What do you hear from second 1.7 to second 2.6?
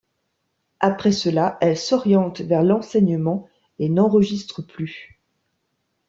s'oriente